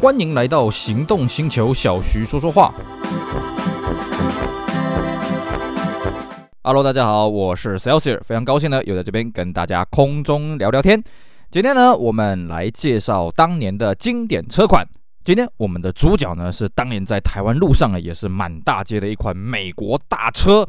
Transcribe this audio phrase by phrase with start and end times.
[0.00, 2.72] 欢迎来到行动星球，小徐说说话。
[6.62, 11.02] Hello，大家好，我是 Celsius，非常高兴呢，又在这边跟大家空中聊聊天。
[11.50, 14.86] 今天呢，我们来介绍当年的经典车款。
[15.24, 20.64] 今天我们的主角呢，是当年在台湾路上呢，也是满大街的一款美国大车。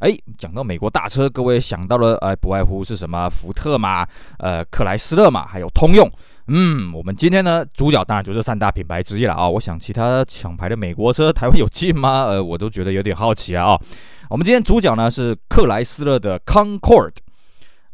[0.00, 4.06] 哎，讲到美国大车，各位想到了，哎，不外乎是什么福特嘛，
[4.38, 6.10] 呃，克莱斯勒嘛，还有通用。
[6.46, 9.48] 嗯，我们今天呢，主角当然就是三大品牌之一了啊。
[9.48, 12.24] 我想其他抢牌的美国车，台湾有进吗？
[12.24, 13.78] 呃，我都觉得有点好奇啊。
[14.30, 17.12] 我们今天主角呢是克莱斯勒的 Concord。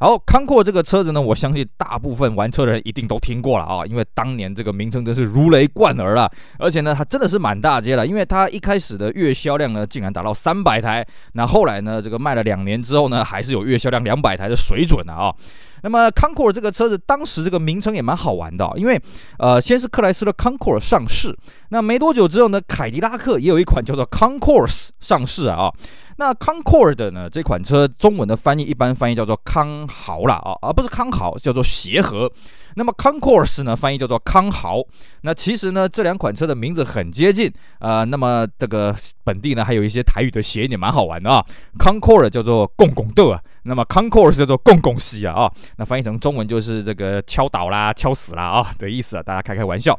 [0.04, 15.34] 好，康阔这个车子呢，我相信大部分玩车的人一定都听过了啊，因为当年这个名称真是如雷贯耳啊，而且呢，它真的是满大街了，因为它一开始的月销量呢，竟然达到三百台，那后来呢，这个卖了两年之后呢，还是有月销量两百台的水准的啊。
[15.82, 19.00] 那么 c o n c o r d 这个车子当时这个名称也蛮好玩的，因为
[19.38, 21.34] 呃，先是克莱斯勒 c o n c o r d 上市，
[21.70, 25.72] 那没多久之后呢，凯迪拉克也有一款叫做 Concours 上市啊。
[26.16, 32.30] 那 Concord 呢，这款车中文的翻译一般翻译叫做康豪啦啊，而不是康豪，叫做协和。
[32.76, 34.80] 那么 Concourse 呢，翻译叫做康豪。
[35.22, 37.48] 那其实呢，这两款车的名字很接近
[37.78, 38.04] 啊、呃。
[38.04, 41.44] 那么这个本地呢，还有一些台语的谐音也蛮好玩的啊。
[41.78, 45.52] Concord 叫做共共的啊，那么 Concourse 叫做共共西啊啊。
[45.76, 49.98] 那翻译成中文就是这个敲倒啦、敲死啦啊的意思啊，大家开开玩笑。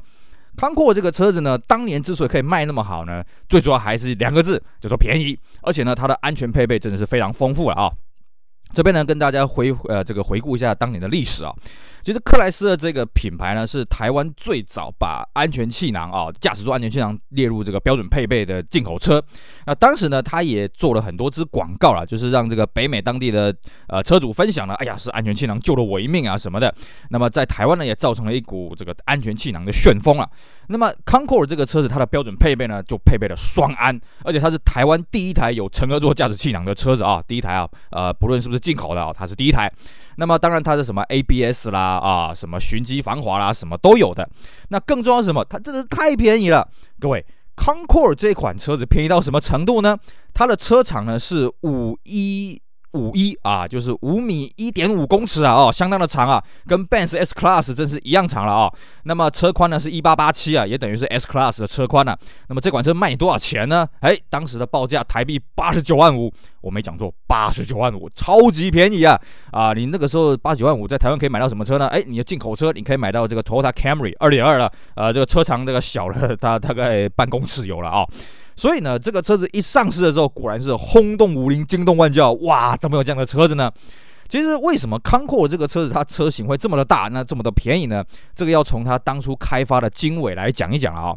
[0.56, 5.38] 康阔这个车子呢，当年之所以可以卖那么好呢，最主要还是两个字，就说便宜。
[5.62, 7.92] 而且呢，它的安全配备真的是非常丰富了啊。
[8.74, 11.54] 这边呢，跟大家回呃这个回顾一下当年的历史啊。
[12.06, 19.20] 其实克莱斯勒这个品牌呢，是台湾最早把安全气囊啊，驾驶座安全气囊列入这个标准配备的进口车。
[19.66, 23.52] 那当时呢，他也做了很多支广告啦，就是让这个北美当地的
[23.88, 26.72] 呃车主分享了，哎呀，是安全气囊救了我一命啊什么的。
[27.10, 30.30] 那么在台湾呢，也造成了一股这个安全气囊的旋风啊。
[30.68, 39.72] 那么 Concorde 这个车子，它的标准配备呢，就配备了双安，而且它是台湾第一台有乘额座驾驶气囊的车子啊，第一台啊，呃，不论是不是进口的啊，它是第一台。
[40.18, 44.30] 那么当然它是什么 ABS 啦啊，什么循迹防滑啦，什么都有的。
[44.70, 45.44] 那更重要是什么？
[45.46, 46.68] 它真的是太便宜了。
[47.00, 49.98] 各位，Concorde 这款车子便宜到什么程度呢？
[50.34, 52.62] 它的车长呢是五一。
[52.96, 58.72] 五一啊，就是五米一点五公尺啊，哦，相当的长啊，跟 Benz S Class 真是一样长了啊。
[59.04, 62.16] 那么车宽呢是一八八七啊，也等于是 S Class 的车宽呢。
[62.48, 63.86] 那么这款车卖你多少钱呢？
[64.00, 69.20] 哎，当时的报价台币八十九万五，我没讲错，八十九万五，超级便宜啊！
[69.52, 71.88] 啊，你那个时候八十九万五在台湾可以买到什么车呢？
[71.88, 78.06] 哎，你的进口车你可以买到这个 Toyota Camry 二点二了，呃，这个车长这个小了，它大概半公尺有了啊。
[78.56, 82.32] 所以呢，这个车子一上市的时候，果然是轰动武林，惊动万教。
[82.34, 83.72] 哇，怎么有这样的车子呢？
[84.28, 88.04] 其实为什么康阔这个车子它车型会这么的大，那这么的便宜呢？
[88.34, 91.16] 这个要从它当初开发的经纬来讲一讲了啊。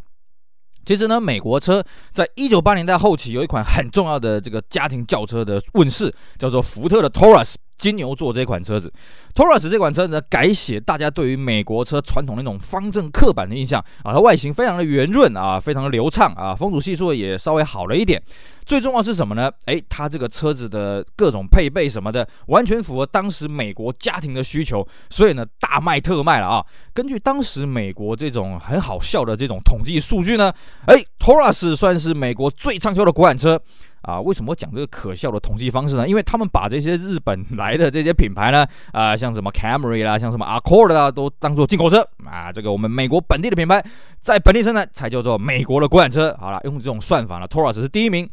[0.85, 7.55] 其实呢，美国车在一九八零代后期有一款很重要的这个家庭轿车的问世，叫做福特的 Taurus。
[7.79, 8.93] 金牛座这款车子
[9.35, 18.21] ，Taurus 这款车子呢，改写大家对于美国车传统那种方正刻板的印象啊，它外形非常的圆润啊，非常的流畅啊，风阻系数也稍微好了一点。
[18.67, 19.51] 最重要是什么呢？
[19.65, 26.63] 诶，它这个车子的各种配备什么的，完全符合当时美国家庭的需求，所以呢，大卖特卖了啊。
[26.93, 30.53] 根据当时美国这种很好笑的这种统计数据呢，
[30.89, 33.59] 诶，Taurus 算是美国最畅销的国产车。
[34.09, 36.09] 啊，为什么讲这个可笑的统计方式呢？
[36.09, 42.51] 因为他们把这些日本 来的这些品牌呢，啊，像什么 Camry 啦，像什么 Accord 啦，都当做进口车啊。
[42.51, 43.85] 这个我们美国本地的品牌
[44.19, 46.35] 在本地生产才叫做美国的国产车。
[46.41, 48.27] 好了，用这种算法呢，Taurus 是第一名。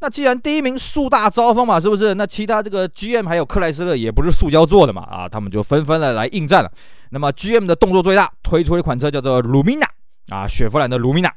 [0.00, 2.14] 那既然第一名树大招风嘛，是不是？
[2.14, 6.72] 那其他这个 GM 还有克莱斯勒也不是塑胶做的嘛，啊，他们就纷纷的来应战了。
[7.10, 9.88] 那么 GM 的动作最大，推出一款车叫做 Lumina
[10.30, 11.32] 啊，雪佛兰的 Lumina。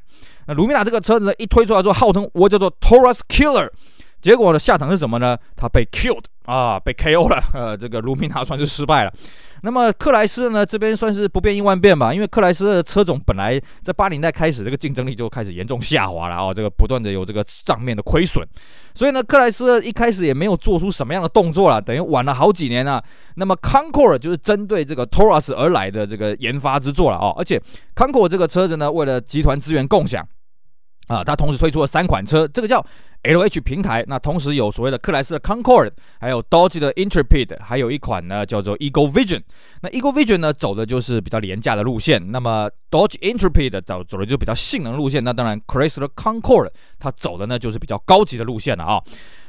[0.48, 3.70] 那卢米娜这个车子呢，一推出来之后，号称我叫做 Taurus Killer，
[4.22, 5.38] 结果的，下场是什么呢？
[5.56, 7.42] 他被 killed 啊，被 KO 了。
[7.54, 9.14] 呃，这个卢米娜算是失败了。
[9.64, 18.44] 那么克莱斯呢，这边算是不变应万变吧，因为克莱斯的车种本来在八零代开始，这个竞争力就开始严重下滑了啊，这个不断的有这个账面的亏损，
[18.94, 23.04] 所以呢，克莱斯一开始也没有做出什么样的动作了，等于晚了好几年啊。
[23.36, 27.62] 那么 Concord 就是针对这个 Taurus 而来的这个研发之作了啊，而且
[27.96, 30.28] Concord 这个车子呢，为了集团资源共享。
[31.08, 32.86] 啊，它同时推出了三款车，这个叫
[33.24, 34.04] LH 平台。
[34.08, 39.42] 那同时有所谓的克莱斯的 Concord，还有 Dodge 的 Intrepid，还有一款呢叫做 Eagle Vision。
[39.82, 45.24] 那 Eagle Vision 呢走的就是比较廉价的路线，那么 Dodge Intrepid 走走的就比较性能路线。
[45.24, 49.02] 那当然 Chrysler Concord 它走的呢就是比较高级的路线了啊。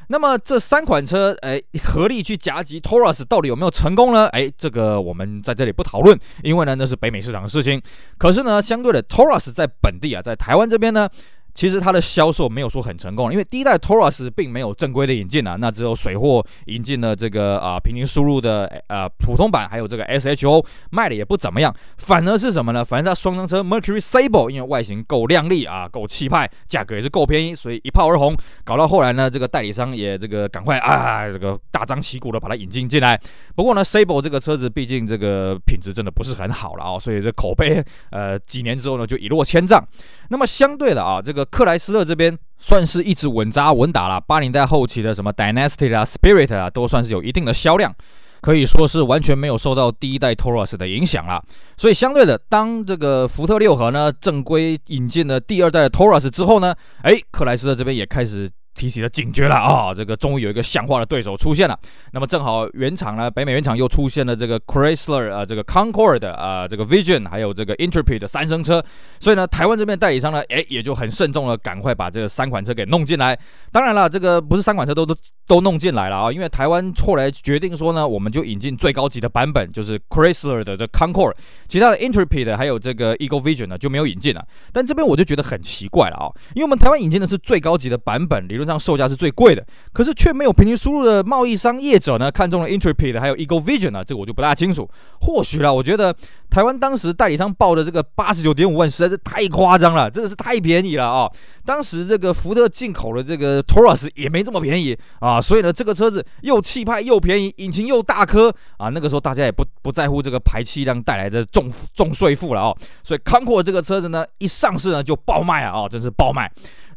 [0.08, 4.26] 那么这三款车，哎，合力去夹击 Taurus 到底有没有成功呢？
[4.26, 7.80] 哎，这个我们在这里不讨论，因为呢那是北美市场的事情。
[8.18, 11.08] 可是呢，相对的 Taurus 在本地啊，在台湾这边呢。
[11.54, 22.82] 其实它的销售没有说很成功，因为第一代 Taurus 并没有正规的引进啊，那只有水货引进了这个啊、平行输入的呃普通版，还有这个 SHO 卖的也不怎么样，反而是什么呢？
[22.82, 28.34] 反正它双缸车 Mercury Sable 因为外形够靓丽啊，够气派，价格也是够便宜，所以一炮而红。
[28.64, 33.20] 搞到后来呢，这个代理商也这个赶快啊这个大张旗鼓的把它引进进来。
[33.54, 39.86] 不过呢，Sable 这个车子毕竟这个品质真的不是很好了啊，所以这口碑呃几年之后呢就一落千丈。
[40.30, 41.41] 那么相对的啊这个。
[41.44, 47.94] 克莱斯勒这边算是一直稳扎稳打了，八零代后期的什么 Dynasty 啊、Spirit 啊，都算是有一定的销量，
[48.40, 51.42] 可以说是完全没有受到第一代 Taurus 的影响啦。
[51.76, 58.50] 所以相对的，当这个福特六合呢正规引进了第二代的 Taurus 之后呢，哎，克莱斯勒这边也开始。
[58.74, 61.78] 提起了警觉了啊、这个终于有一个像话的对手出现了。
[62.12, 68.82] 那么正好原厂呢，北美原厂又出现了这个 Chrysler 啊、呃，这个 Concord 啊、呃，这个 Vision 还有这个 Intrepid 的三生车。
[69.20, 73.38] 所以呢，台湾这边代理商呢，哎，也就很慎重了，赶快把这个三款车给弄进来。
[73.70, 75.14] 当然了，这个不是三款车都都
[75.46, 81.34] 都弄进来了啊，因为台湾后来决定说呢，我们就引进最高级的版本，就是 Chrysler 的这 Concord，
[81.68, 84.46] 其他的 Intrepid 还有这个 Eagle Vision 呢就没有引进了。
[84.72, 94.88] 但这边我就觉得很奇怪了啊，因为我们台湾引进的是最高级的版本，理论上售价是最贵的，可是却没有平行输入的贸易商业者呢看中了 Intrepid 还有 Eagle Vision 呢，这个我就不大清楚。
[95.20, 96.14] 或许啦，我觉得
[96.50, 101.30] 台湾当时代理商报的这个八十九点五万实在是太夸张了，真的是太便宜了啊！
[101.64, 116.50] 当时这个福特进口的这个 Taurus 也没这么便宜啊，所以呢，这个车子又气派又便宜，引擎又大颗啊，那个时候大家也不不在乎这个排气量带来的重重税负了啊，所以 Concorde 这个车子呢一上市呢就爆卖啊，真是爆卖。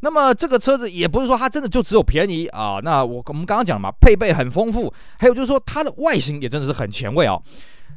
[0.06, 7.36] 那么这个车子也不是说它真的就只有便宜啊，那我我们刚刚讲了嘛，配备很丰富，还有就是说它的外形也真的是很前卫啊。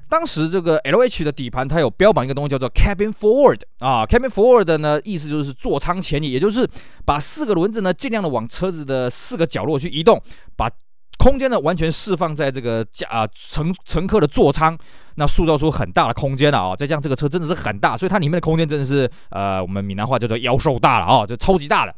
[0.09, 6.67] 当时这个 LH 的底盘它有标榜一个东西叫做 Cabin Forward 啊，Cabin Forward 呢意思就是座舱前移，也就是
[7.05, 10.19] 把四个轮子呢尽量的往车子的四个角落去移动，
[10.57, 10.71] 把
[11.19, 14.79] 空间呢完全释放在这个驾啊乘乘客的座舱。
[15.19, 16.77] 那塑造出很大的空间了啊！
[16.77, 21.93] 再加上这个车真的是很大，所以它里面的空间真的是呃，我们闽南话叫做腰瘦大了啊，就超级大的。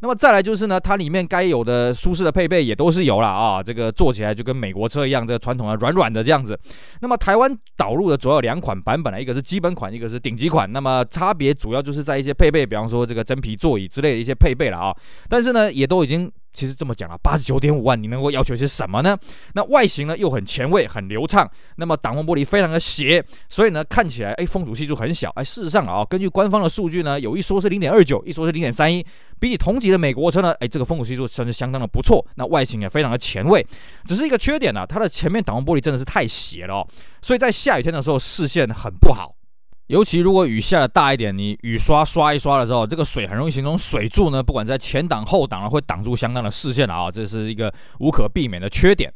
[0.00, 6.58] 那么再来就是呢，它里面该有的舒适的配备也都是有了啊，这个坐起来就跟美国车一样，这个传统的软软的这样子。
[7.02, 10.72] 那么台湾导入的主要两款版本呢，一个是基本款，一个是顶级款。
[10.72, 14.96] 那么差别主要就是在一些配备，比方说这个真皮座椅之类的一些配备了啊。
[15.28, 19.16] 但是呢，也都已经其实这么讲了，八十九点五万，你能够要求些什么呢？
[19.54, 21.50] 那外形呢又很前卫，很流畅。
[21.76, 25.30] 那么挡风玻璃非常的斜，所以呢看起来哎风阻系数很小。
[25.30, 29.04] 哎，事实上啊，根据官方的数据呢，有一说是零点二九，一说是零点三一。
[29.40, 33.66] 比起同级的美国车呢，哎，这个风阻系数算是相当的不错，那外形也非常的前卫，
[34.04, 36.86] 只是一个缺点呢、啊，它的前面挡风玻璃真的是太斜了哦，
[37.20, 39.34] 所以在下雨天的时候视线很不好，
[39.88, 49.12] 尤其如果雨下的大一点，你雨刷刷一刷的时候，这个水很容易形成水柱呢，不管在前挡后挡呢，会挡住相当的视线啊，这是一个无可避免的缺点。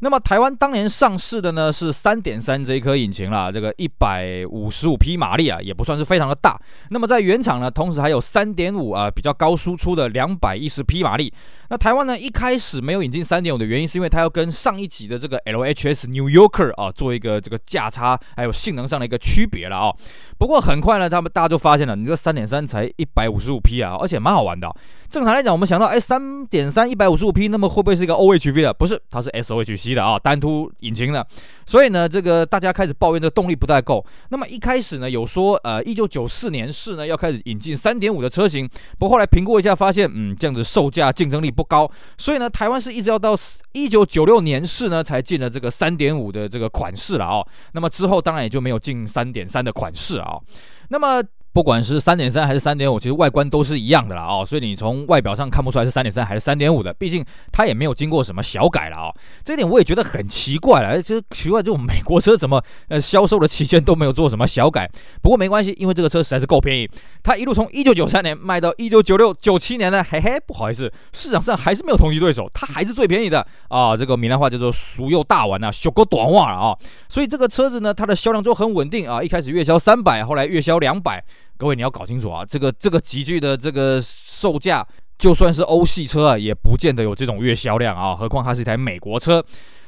[0.00, 6.60] 那么台湾当年上市的呢是三点三这一颗引擎啦，这个一百五十五匹马力啊，也不算是非常的大。
[6.90, 11.32] 那么在原厂呢，同时还有三点五啊比较高输出的两百一十匹马力。
[11.70, 19.94] 那台湾呢一开始没有引进三点五的原因，是因为它要跟上一级的这个 LHS New Yorker 啊做一个这个价差还有性能上的一个区别了啊。
[20.38, 24.72] 不过很快呢，他们大家就发现了，你这个三点三才一百五十五匹啊，而且蛮好玩的。
[25.10, 28.72] 正常来讲，我们想到哎三点三一百五十五匹，那么会不会是一个 OHV 的？
[28.72, 29.94] 不是，它是 SOHC。
[29.94, 31.26] 的啊，单凸引擎的，
[31.66, 34.04] 所以呢，这个大家开始抱怨这动力不太够。
[34.28, 43.34] 那么一开始呢，有说呃，一九九四年式呢要开始引进三点五的车型，不过后来评估一下发现，嗯，这样子售价竞争力不高，所以呢，台湾是一直要到
[43.72, 47.42] 一九九六年式呢才进了这个三点五的这个款式了啊。
[47.72, 50.27] 那么之后当然也就没有进三点三的款式啊。
[50.28, 50.44] 好
[50.90, 51.22] 那么
[51.58, 59.10] 不管是三点三还是三点五，其实外观都是一样的啦哦，所以你从外表上看不出来是三点三还是三点五的，毕竟它也没有经过什么小改了哦。
[59.42, 64.88] 这点我也觉得很奇怪了，其实奇怪，这种美国车怎么呃销售的期间都没有做什么小改？
[65.20, 66.88] 不过没关系，因为这个车实在是够便宜，
[67.24, 73.96] 它一路从一九九三年卖到一九九六九七年呢，嘿嘿，不好意思，市场上还是没有同级对手，它还是最便宜的啊。
[73.96, 76.78] 这个闽南话叫做“俗又大碗”啊，小狗短袜了啊。
[77.08, 81.24] 所以这个车子呢，它的销量就很稳定啊，一开始月销三百，后来月销两百。
[81.58, 84.86] 各位，你要搞清楚啊，这个这个集聚的这个售价，
[85.18, 88.14] 就算是欧系车啊，也不见得有这种月销量啊。
[88.14, 89.44] 何况它是一台美国车。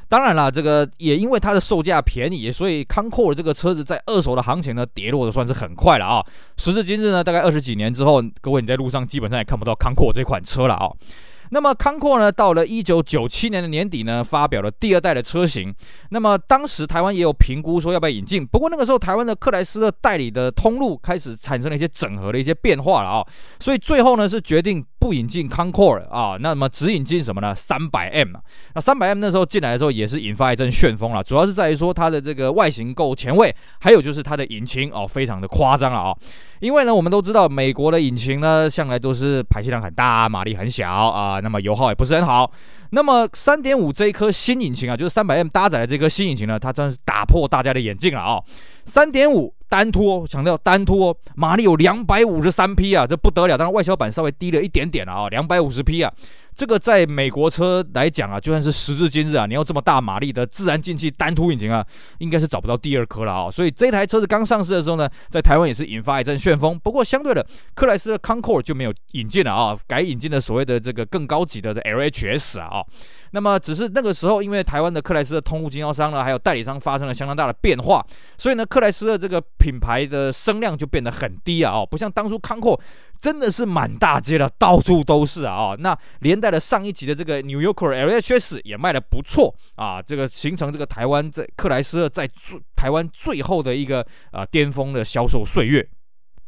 [0.08, 6.20] 当然了，这个也因为它的售价便宜，所以康括的这个车子在二手的行情呢，跌落的算是很快了啊。
[6.56, 10.90] 时至今日呢，大概二十几年之后，各位你在路上基本上也看不到康酷这款车了啊。
[11.50, 15.75] 那么康阔呢，到了一九九七年的年底呢，发表了第二代的车型。
[16.11, 23.26] 那么当时台湾也有评估说要不要引进，不过那个时候台湾的克莱斯勒代理的通路开始产生了一些整合的一些变化了啊，
[23.59, 27.54] 所以最后呢是决定不引进 concor 啊，那么只引进什么呢？
[27.54, 28.40] 三百 M 啊，
[28.75, 36.16] 那三百 M 那时候进来的时候也是引发一阵旋风了，主要是在于说它的这个外形够前卫，还有就是它的引擎哦非常的夸张了啊，
[36.61, 42.52] 因为呢我们都知道美国的引擎呢向来都是排气量很大，马力很小啊，那么油耗也不是很好。
[42.90, 48.42] 那么三点五这一颗新引擎啊，就是三百 M 搭载的这颗新引擎呢，它真是打破大家的眼镜了啊！
[48.85, 53.56] 三点五单拖，强调单拖，马力有两百五十三匹啊，这不得了！
[53.56, 56.12] 当然外销版稍微低了一点点啊，两百五十匹啊。
[56.60, 61.82] 这个在美国车来讲啊，就算是时至今日啊，你要这么大马力的自然进气单凸引擎啊，
[62.18, 63.50] 应该是找不到第二颗了啊。
[63.50, 66.78] 所以这台车子刚上市的时候呢，在台湾也是引发一阵旋风。
[66.78, 72.84] 不过相对的，克莱斯勒康阔就没有引进了啊，改引进了所谓的这个更高级的 LHS 啊。
[73.30, 78.04] 那么只是那个时候，因为台湾的克莱斯勒通路经销商呢，还有代理商发生了相当大的变化，
[78.36, 81.72] 所以呢，克莱斯勒这个品牌的声量就变得很低啊。
[81.72, 82.78] 哦，不像当初康阔
[83.20, 85.54] 真的是满大街的，到处都是啊。
[85.54, 95.86] 哦，那连带的上一集的这个 New Yorker LHS 也卖的不错啊，这个形成这个台湾在克莱斯勒在最台湾最后的一个啊巅峰的销售岁月。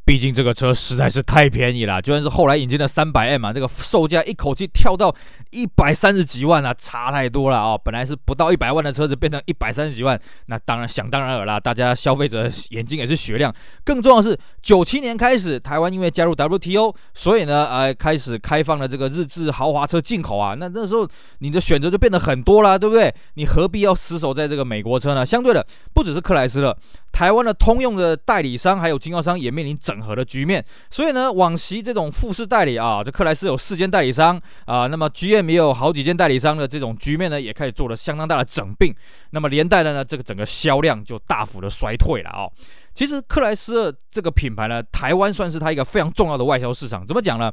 [0.04, 5.14] 毕竟这个车实在是太便宜了，就算是后来引进的三百 M 啊，这个售价一口气跳到
[5.52, 7.78] 一百三十几万啊，差太多了啊！
[7.78, 13.54] 本来是不到一百万的车子，变成一百三十几万，那当然想当然尔啦，大家消费者眼睛也是雪亮。
[13.84, 20.56] 更重要的是，九七年开始，台湾因为加入 WTO，所以呢，呃，开始开放了这个日制豪华车进口啊。
[20.58, 23.14] 那那时候你的选择就变得很多了，对不对？
[23.34, 25.24] 你何必要死守在这个美国车呢？
[25.24, 26.76] 相对的，不只是克莱斯勒。
[27.12, 38.94] 台湾的通用的代理商还有经销商也面临整合的局面，所以呢，往昔这种复式代理啊，这克莱斯有四间代理商啊，那么 GM 也有好几间代理商的这种局面呢，也开始做了相当大的整并，
[39.30, 42.48] 那么连带的呢，这个整个销量就大幅的衰退了啊。
[42.94, 47.06] 其实克莱斯勒这个品牌呢，台湾算是它一个非常重要的外销市场。
[47.06, 47.52] 怎么讲呢？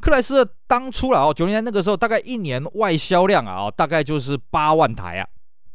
[0.00, 5.26] 克莱斯勒当初了啊，九零年那个时候大概一年外销量啊，大概就是八万台啊。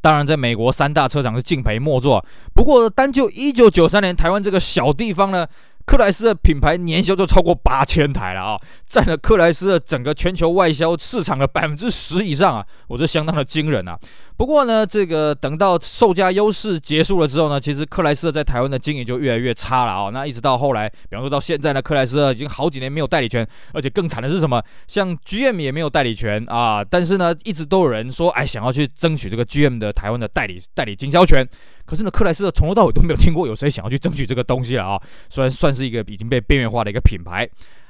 [0.06, 2.24] 当然，在美国三大车厂是敬陪末座。
[2.54, 5.48] 不过，单就一九九三年台湾这个小地方呢，
[5.84, 13.98] 克莱斯的品牌年销就超过八千台了啊，占了克莱斯的整个全球外销市场的百分之十以上啊，我这相当的惊人啊。
[14.38, 20.10] 不过呢，这个等到售价优势结束了之后呢，其实克莱斯勒在台湾的经营就越来越差了啊。
[20.10, 24.62] 那一直到后来，比方说到现在呢，克莱斯勒已经好几年没有代理权，而且更惨的是什么？
[24.88, 26.84] 像 GM 也没有代理权啊。
[26.84, 31.48] 但是呢，一直都有人说，哎，想要去争取这个 GM 的台湾的代理代理经销权。
[31.86, 35.02] 可是呢，克莱斯勒从头到尾都没有听过有谁想要去争取这个东西了啊。
[35.30, 37.50] 虽然算是一个已经被边缘化的一个品牌。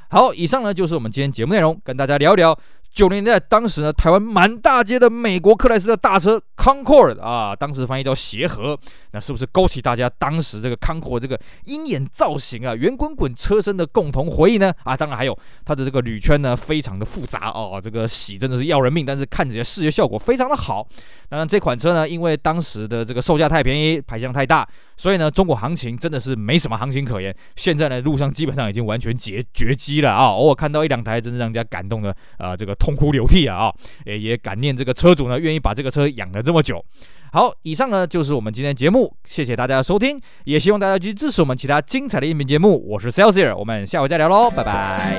[0.09, 2.55] 好，以上呢就是我们今天节目内容，跟大家聊一聊。
[2.95, 8.79] 九零年代，当时呢，台湾满大街的美国克莱斯勒大车康阔啊，当时翻译叫协和，
[9.11, 14.73] 那是不是勾起大家当时这个康阔这个鹰眼造型啊、圆滚滚车身的共同回忆呢？
[14.85, 20.87] 啊，当然还有它的这个铝圈呢，非常的复杂哦，这个洗真的是要人命，但是看起来视觉效果非常的好。
[21.27, 27.35] 当然，这款车呢，因为当时的这个售价太便宜，排量太大，所以呢，中国行情真的是没什么行情可言。
[27.57, 32.73] 现在呢，路上基本上已经完全绝绝迹了啊，偶尔看到一两台，真是让人家感动的啊，这个。
[32.85, 33.55] 痛哭流涕啊！
[33.55, 33.73] 啊，
[34.05, 36.85] 也也感念这个车主呢，愿意把这个车养了这么久。
[37.31, 42.87] 好，以上呢就是我们今天的节目，谢谢大家的收听，也希望大家继续支持我们其他精彩的音频节目。
[42.87, 45.15] 我是 Celsius，我们下回再聊喽，拜拜。